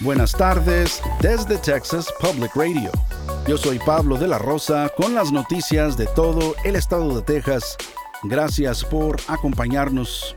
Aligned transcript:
Buenas 0.00 0.32
tardes 0.32 1.00
desde 1.22 1.56
Texas 1.56 2.12
Public 2.20 2.54
Radio. 2.54 2.90
Yo 3.48 3.56
soy 3.56 3.78
Pablo 3.78 4.18
de 4.18 4.28
la 4.28 4.36
Rosa 4.36 4.92
con 4.94 5.14
las 5.14 5.32
noticias 5.32 5.96
de 5.96 6.06
todo 6.14 6.54
el 6.64 6.76
estado 6.76 7.16
de 7.16 7.22
Texas. 7.22 7.78
Gracias 8.24 8.84
por 8.84 9.16
acompañarnos. 9.26 10.36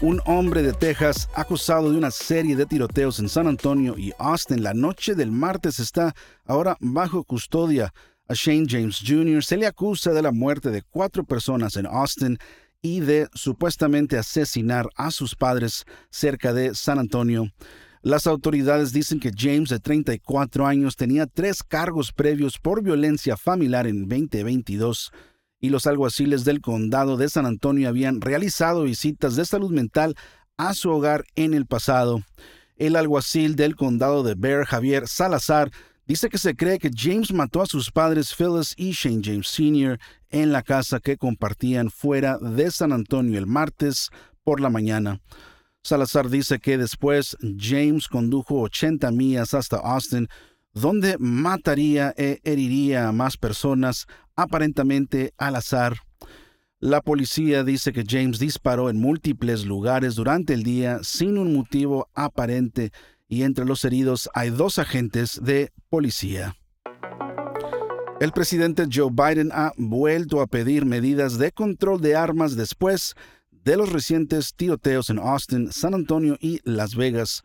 Un 0.00 0.20
hombre 0.26 0.62
de 0.62 0.72
Texas 0.72 1.28
acusado 1.34 1.92
de 1.92 1.96
una 1.96 2.10
serie 2.10 2.56
de 2.56 2.66
tiroteos 2.66 3.20
en 3.20 3.28
San 3.28 3.46
Antonio 3.46 3.96
y 3.96 4.12
Austin 4.18 4.64
la 4.64 4.74
noche 4.74 5.14
del 5.14 5.30
martes 5.30 5.78
está 5.78 6.12
ahora 6.44 6.76
bajo 6.80 7.22
custodia. 7.22 7.94
A 8.26 8.34
Shane 8.34 8.66
James 8.68 9.00
Jr. 9.06 9.44
se 9.44 9.58
le 9.58 9.68
acusa 9.68 10.10
de 10.10 10.22
la 10.22 10.32
muerte 10.32 10.70
de 10.70 10.82
cuatro 10.82 11.22
personas 11.22 11.76
en 11.76 11.86
Austin 11.86 12.36
y 12.80 12.98
de 12.98 13.28
supuestamente 13.32 14.18
asesinar 14.18 14.88
a 14.96 15.12
sus 15.12 15.36
padres 15.36 15.84
cerca 16.10 16.52
de 16.52 16.74
San 16.74 16.98
Antonio. 16.98 17.46
Las 18.02 18.26
autoridades 18.26 18.92
dicen 18.92 19.20
que 19.20 19.30
James, 19.36 19.68
de 19.68 19.78
34 19.78 20.66
años, 20.66 20.96
tenía 20.96 21.26
tres 21.26 21.62
cargos 21.62 22.12
previos 22.12 22.58
por 22.58 22.82
violencia 22.82 23.36
familiar 23.36 23.86
en 23.86 24.08
2022 24.08 25.12
y 25.60 25.68
los 25.70 25.86
alguaciles 25.86 26.44
del 26.44 26.60
condado 26.60 27.16
de 27.16 27.28
San 27.28 27.46
Antonio 27.46 27.88
habían 27.88 28.20
realizado 28.20 28.82
visitas 28.82 29.36
de 29.36 29.44
salud 29.44 29.70
mental 29.70 30.16
a 30.56 30.74
su 30.74 30.90
hogar 30.90 31.24
en 31.36 31.54
el 31.54 31.66
pasado. 31.66 32.24
El 32.74 32.96
alguacil 32.96 33.54
del 33.54 33.76
condado 33.76 34.24
de 34.24 34.34
Bear, 34.34 34.64
Javier 34.64 35.06
Salazar, 35.06 35.70
dice 36.04 36.28
que 36.28 36.38
se 36.38 36.56
cree 36.56 36.80
que 36.80 36.90
James 36.92 37.32
mató 37.32 37.62
a 37.62 37.66
sus 37.66 37.92
padres 37.92 38.34
Phyllis 38.34 38.74
y 38.76 38.90
Shane 38.90 39.22
James 39.22 39.46
Sr. 39.46 40.00
en 40.30 40.50
la 40.50 40.62
casa 40.62 40.98
que 40.98 41.16
compartían 41.16 41.88
fuera 41.88 42.36
de 42.38 42.68
San 42.72 42.92
Antonio 42.92 43.38
el 43.38 43.46
martes 43.46 44.10
por 44.42 44.60
la 44.60 44.70
mañana. 44.70 45.20
Salazar 45.82 46.30
dice 46.30 46.60
que 46.60 46.78
después 46.78 47.36
James 47.58 48.06
condujo 48.06 48.60
80 48.60 49.10
millas 49.10 49.52
hasta 49.52 49.78
Austin, 49.78 50.28
donde 50.72 51.16
mataría 51.18 52.14
e 52.16 52.40
heriría 52.44 53.08
a 53.08 53.12
más 53.12 53.36
personas, 53.36 54.06
aparentemente 54.36 55.34
al 55.36 55.56
azar. 55.56 55.96
La 56.78 57.00
policía 57.00 57.64
dice 57.64 57.92
que 57.92 58.04
James 58.08 58.38
disparó 58.38 58.90
en 58.90 59.00
múltiples 59.00 59.66
lugares 59.66 60.14
durante 60.14 60.54
el 60.54 60.62
día 60.62 61.00
sin 61.02 61.36
un 61.36 61.54
motivo 61.54 62.08
aparente 62.14 62.92
y 63.28 63.42
entre 63.42 63.64
los 63.64 63.84
heridos 63.84 64.30
hay 64.34 64.50
dos 64.50 64.78
agentes 64.78 65.40
de 65.42 65.72
policía. 65.88 66.56
El 68.20 68.32
presidente 68.32 68.86
Joe 68.92 69.10
Biden 69.10 69.50
ha 69.52 69.72
vuelto 69.76 70.40
a 70.40 70.46
pedir 70.46 70.84
medidas 70.84 71.38
de 71.38 71.50
control 71.50 72.00
de 72.00 72.14
armas 72.14 72.54
después 72.54 73.14
de 73.64 73.76
los 73.76 73.92
recientes 73.92 74.54
tiroteos 74.54 75.10
en 75.10 75.18
Austin, 75.18 75.72
San 75.72 75.94
Antonio 75.94 76.36
y 76.40 76.60
Las 76.64 76.96
Vegas. 76.96 77.42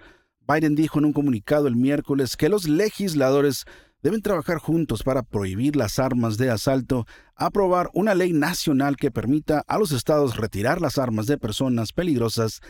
Biden 0.48 0.76
dijo 0.76 1.00
en 1.00 1.06
un 1.06 1.14
comunicado 1.14 1.68
el 1.68 1.76
miércoles 1.76 2.38
que 2.38 2.50
los 2.50 2.68
legisladores 2.68 3.66
deben 4.02 4.22
trabajar 4.22 4.58
juntos 4.58 5.04
para 5.04 5.24
prohibir 5.24 5.76
las 5.76 6.00
armas 6.00 6.38
de 6.38 6.50
asalto, 6.50 7.06
aprobar 7.36 7.90
una 7.94 8.16
ley 8.16 8.34
nacional 8.34 8.96
que 8.96 9.12
permita 9.12 9.64
a 9.68 9.78
los 9.78 9.92
estados 9.92 10.38
retirar 10.38 10.82
las 10.82 10.98
armas 10.98 11.28
de 11.28 11.38
personas 11.38 11.94
peligrosas 11.94 12.62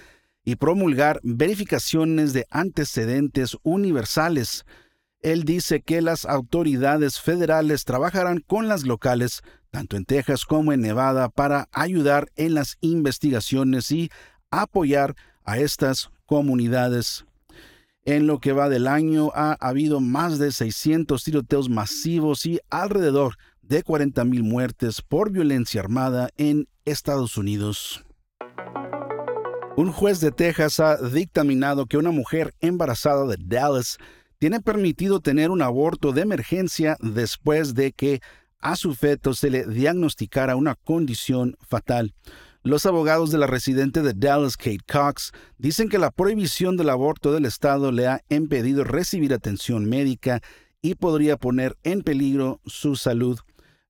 y 0.44 0.56
promulgar 0.56 1.20
verificaciones 1.24 2.34
de 2.34 2.46
antecedentes 2.50 3.58
universales. 3.64 4.66
Él 5.22 5.44
dice 5.44 5.82
que 5.82 6.02
las 6.02 6.26
autoridades 6.26 7.20
federales 7.20 7.86
trabajarán 7.86 8.40
con 8.40 8.68
las 8.68 8.84
locales 8.84 9.42
tanto 9.72 9.98
en 9.98 10.06
Texas 10.06 10.46
como 10.46 10.74
en 10.74 10.82
Nevada, 10.82 11.30
para 11.30 11.68
ayudar 11.72 12.32
en 12.36 12.54
las 12.54 12.78
investigaciones 12.82 13.92
y 13.92 14.10
apoyar 14.50 15.16
a 15.44 15.60
estas 15.60 16.10
comunidades. 16.26 17.26
En 18.04 18.26
lo 18.26 18.40
que 18.40 18.54
va 18.54 18.70
del 18.70 18.88
año 18.88 19.32
ha 19.36 19.58
habido 19.60 20.00
más 20.00 20.40
de 20.40 20.52
600 20.52 21.24
tiroteos 21.24 21.70
masivos 21.70 22.46
y 22.46 22.60
alrededor 22.70 23.36
de 23.62 23.84
40.000 23.84 24.44
muertes 24.44 25.02
por 25.02 25.32
violencia 25.32 25.82
armada 25.82 26.30
en 26.38 26.68
Estados 26.86 27.38
Unidos. 27.38 28.04
Un 29.76 29.92
juez 29.92 30.22
de 30.22 30.32
Texas 30.32 30.80
ha 30.80 30.98
dictaminado 30.98 31.86
que 31.86 31.98
una 31.98 32.12
mujer 32.12 32.56
embarazada 32.62 33.28
de 33.28 33.38
Dallas 33.40 34.00
tiene 34.40 34.62
permitido 34.62 35.20
tener 35.20 35.50
un 35.50 35.62
aborto 35.62 36.12
de 36.12 36.22
emergencia 36.22 36.98
después 37.02 37.74
de 37.74 37.92
que 37.92 38.22
a 38.60 38.76
su 38.76 38.96
feto 38.96 39.34
se 39.34 39.50
le 39.50 39.66
diagnosticara 39.66 40.56
una 40.56 40.76
condición 40.76 41.56
fatal. 41.68 42.14
Los 42.64 42.86
abogados 42.86 43.32
de 43.32 43.38
la 43.38 43.48
residente 43.48 44.02
de 44.02 44.14
Dallas, 44.14 44.58
Kate 44.58 44.80
Cox, 44.92 45.32
dicen 45.58 45.90
que 45.90 46.00
la 46.00 46.12
prohibición 46.12 46.76
del 46.76 46.90
aborto 46.90 47.32
del 47.32 47.46
Estado 47.46 47.92
le 47.92 48.08
ha 48.08 48.22
impedido 48.30 48.84
recibir 48.84 49.34
atención 49.34 49.86
médica 49.86 50.42
y 50.82 50.96
podría 50.96 51.38
poner 51.38 51.78
en 51.84 52.02
peligro 52.02 52.60
su 52.66 52.96
salud. 52.96 53.40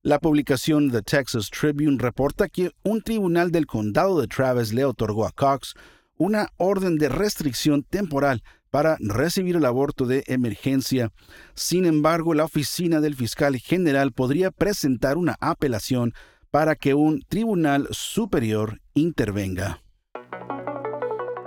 La 0.02 0.20
publicación 0.20 0.90
The 0.90 1.02
Texas 1.02 1.50
Tribune 1.50 1.98
reporta 1.98 2.48
que 2.48 2.70
un 2.84 3.02
tribunal 3.02 3.50
del 3.50 3.66
condado 3.66 4.20
de 4.20 4.28
Travis 4.28 4.72
le 4.72 4.84
otorgó 4.84 5.26
a 5.26 5.32
Cox 5.32 5.74
una 6.16 6.48
orden 6.56 6.98
de 6.98 7.08
restricción 7.08 7.82
temporal 7.82 8.42
para 8.70 8.96
recibir 9.00 9.56
el 9.56 9.64
aborto 9.64 10.06
de 10.06 10.24
emergencia. 10.26 11.10
Sin 11.54 11.86
embargo, 11.86 12.34
la 12.34 12.44
oficina 12.44 13.00
del 13.00 13.14
fiscal 13.14 13.56
general 13.58 14.12
podría 14.12 14.50
presentar 14.50 15.16
una 15.16 15.36
apelación 15.40 16.12
para 16.50 16.76
que 16.76 16.94
un 16.94 17.22
tribunal 17.28 17.88
superior 17.90 18.80
intervenga. 18.94 19.82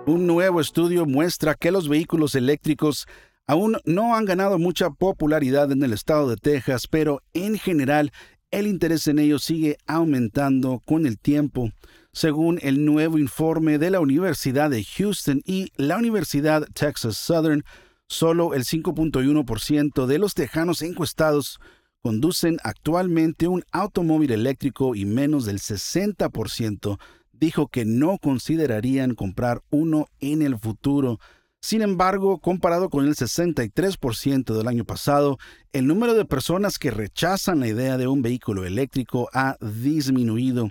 Un 0.07 0.25
nuevo 0.27 0.59
estudio 0.59 1.05
muestra 1.05 1.55
que 1.55 1.71
los 1.71 1.87
vehículos 1.87 2.35
eléctricos 2.35 3.05
aún 3.47 3.77
no 3.85 4.15
han 4.15 4.25
ganado 4.25 4.57
mucha 4.57 4.89
popularidad 4.89 5.71
en 5.71 5.83
el 5.83 5.93
estado 5.93 6.29
de 6.29 6.37
Texas, 6.37 6.87
pero 6.89 7.21
en 7.33 7.57
general 7.57 8.11
el 8.49 8.67
interés 8.67 9.07
en 9.07 9.19
ellos 9.19 9.43
sigue 9.43 9.77
aumentando 9.87 10.81
con 10.85 11.05
el 11.05 11.19
tiempo 11.19 11.71
según 12.13 12.59
el 12.61 12.85
nuevo 12.85 13.17
informe 13.17 13.77
de 13.77 13.91
la 13.91 13.99
Universidad 13.99 14.69
de 14.69 14.83
Houston 14.83 15.41
y 15.45 15.71
la 15.75 15.97
Universidad 15.97 16.67
Texas 16.73 17.17
Southern, 17.17 17.63
solo 18.07 18.53
el 18.53 18.63
5.1% 18.65 20.05
de 20.05 20.19
los 20.19 20.33
tejanos 20.33 20.81
encuestados 20.81 21.59
conducen 22.01 22.57
actualmente 22.63 23.47
un 23.47 23.63
automóvil 23.71 24.31
eléctrico 24.31 24.95
y 24.95 25.05
menos 25.05 25.45
del 25.45 25.59
60% 25.59 26.97
dijo 27.31 27.67
que 27.67 27.85
no 27.85 28.17
considerarían 28.19 29.15
comprar 29.15 29.63
uno 29.71 30.07
en 30.19 30.43
el 30.43 30.57
futuro. 30.57 31.19
Sin 31.59 31.81
embargo, 31.81 32.39
comparado 32.39 32.89
con 32.89 33.07
el 33.07 33.15
63% 33.15 34.55
del 34.55 34.67
año 34.67 34.85
pasado, 34.85 35.37
el 35.73 35.87
número 35.87 36.13
de 36.13 36.25
personas 36.25 36.77
que 36.77 36.91
rechazan 36.91 37.59
la 37.59 37.67
idea 37.67 37.97
de 37.97 38.07
un 38.07 38.21
vehículo 38.21 38.65
eléctrico 38.65 39.29
ha 39.33 39.57
disminuido. 39.59 40.69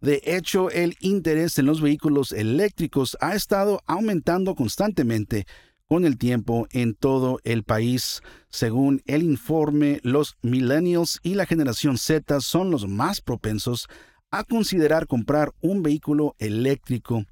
De 0.00 0.22
hecho, 0.24 0.70
el 0.70 0.96
interés 1.00 1.58
en 1.58 1.66
los 1.66 1.82
vehículos 1.82 2.32
eléctricos 2.32 3.18
ha 3.20 3.34
estado 3.34 3.82
aumentando 3.86 4.54
constantemente 4.54 5.46
con 5.86 6.04
el 6.04 6.16
tiempo 6.16 6.66
en 6.70 6.94
todo 6.94 7.40
el 7.44 7.64
país. 7.64 8.22
Según 8.48 9.02
el 9.06 9.22
informe, 9.22 10.00
los 10.02 10.36
millennials 10.40 11.18
y 11.22 11.34
la 11.34 11.46
generación 11.46 11.98
Z 11.98 12.40
son 12.40 12.70
los 12.70 12.88
más 12.88 13.20
propensos 13.20 13.88
a 14.30 14.44
considerar 14.44 15.06
comprar 15.06 15.52
un 15.60 15.82
vehículo 15.82 16.34
eléctrico. 16.38 17.24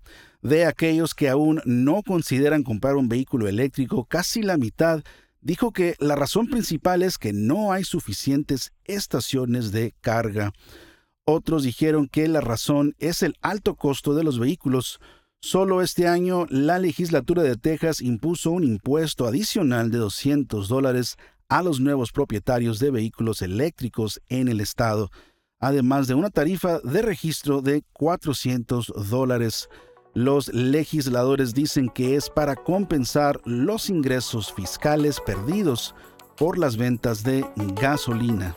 De 0.42 0.66
aquellos 0.66 1.14
que 1.14 1.28
aún 1.28 1.62
no 1.64 2.02
consideran 2.02 2.64
comprar 2.64 2.96
un 2.96 3.08
vehículo 3.08 3.48
eléctrico, 3.48 4.04
casi 4.04 4.42
la 4.42 4.56
mitad 4.56 5.02
dijo 5.40 5.72
que 5.72 5.94
la 6.00 6.16
razón 6.16 6.48
principal 6.48 7.02
es 7.02 7.16
que 7.16 7.32
no 7.32 7.72
hay 7.72 7.84
suficientes 7.84 8.72
estaciones 8.84 9.72
de 9.72 9.94
carga. 10.00 10.52
Otros 11.30 11.62
dijeron 11.62 12.08
que 12.08 12.26
la 12.26 12.40
razón 12.40 12.94
es 12.98 13.22
el 13.22 13.36
alto 13.42 13.74
costo 13.74 14.14
de 14.14 14.24
los 14.24 14.38
vehículos. 14.38 14.98
Solo 15.42 15.82
este 15.82 16.08
año 16.08 16.46
la 16.48 16.78
legislatura 16.78 17.42
de 17.42 17.56
Texas 17.56 18.00
impuso 18.00 18.50
un 18.50 18.64
impuesto 18.64 19.26
adicional 19.26 19.90
de 19.90 19.98
200 19.98 20.68
dólares 20.68 21.18
a 21.50 21.62
los 21.62 21.80
nuevos 21.80 22.12
propietarios 22.12 22.78
de 22.78 22.90
vehículos 22.90 23.42
eléctricos 23.42 24.22
en 24.30 24.48
el 24.48 24.58
estado, 24.62 25.10
además 25.60 26.06
de 26.06 26.14
una 26.14 26.30
tarifa 26.30 26.78
de 26.78 27.02
registro 27.02 27.60
de 27.60 27.84
400 27.92 28.90
dólares. 29.10 29.68
Los 30.14 30.48
legisladores 30.54 31.52
dicen 31.52 31.90
que 31.90 32.16
es 32.16 32.30
para 32.30 32.56
compensar 32.56 33.38
los 33.44 33.90
ingresos 33.90 34.50
fiscales 34.50 35.20
perdidos 35.20 35.94
por 36.38 36.56
las 36.56 36.78
ventas 36.78 37.22
de 37.22 37.44
gasolina. 37.78 38.56